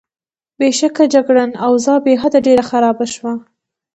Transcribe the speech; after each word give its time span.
بېشکه، 0.59 1.03
جګړن: 1.13 1.51
اوضاع 1.67 1.97
بېحده 2.05 2.39
ډېره 2.47 2.63
خرابه 2.69 3.05
شوه. 3.13 3.33